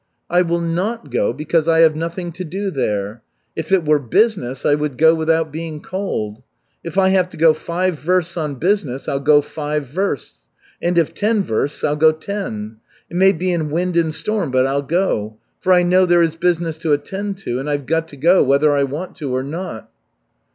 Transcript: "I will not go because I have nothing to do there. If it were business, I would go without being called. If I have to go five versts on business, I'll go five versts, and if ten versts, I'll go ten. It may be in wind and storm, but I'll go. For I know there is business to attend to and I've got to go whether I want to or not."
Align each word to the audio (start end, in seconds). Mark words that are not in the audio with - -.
"I 0.31 0.41
will 0.41 0.61
not 0.61 1.11
go 1.11 1.31
because 1.31 1.67
I 1.67 1.81
have 1.81 1.95
nothing 1.95 2.31
to 2.31 2.43
do 2.43 2.71
there. 2.71 3.21
If 3.55 3.71
it 3.71 3.85
were 3.85 3.99
business, 3.99 4.65
I 4.65 4.73
would 4.73 4.97
go 4.97 5.13
without 5.13 5.51
being 5.51 5.79
called. 5.79 6.41
If 6.83 6.97
I 6.97 7.09
have 7.09 7.29
to 7.29 7.37
go 7.37 7.53
five 7.53 7.99
versts 7.99 8.35
on 8.35 8.55
business, 8.55 9.07
I'll 9.07 9.19
go 9.19 9.41
five 9.41 9.85
versts, 9.85 10.47
and 10.81 10.97
if 10.97 11.13
ten 11.13 11.43
versts, 11.43 11.83
I'll 11.83 11.95
go 11.95 12.11
ten. 12.11 12.77
It 13.11 13.15
may 13.15 13.31
be 13.31 13.51
in 13.53 13.69
wind 13.69 13.95
and 13.95 14.09
storm, 14.15 14.49
but 14.49 14.65
I'll 14.65 14.81
go. 14.81 15.37
For 15.59 15.71
I 15.71 15.83
know 15.83 16.07
there 16.07 16.23
is 16.23 16.35
business 16.35 16.79
to 16.79 16.93
attend 16.93 17.37
to 17.45 17.59
and 17.59 17.69
I've 17.69 17.85
got 17.85 18.07
to 18.07 18.17
go 18.17 18.41
whether 18.41 18.73
I 18.73 18.81
want 18.85 19.15
to 19.17 19.31
or 19.35 19.43
not." 19.43 19.91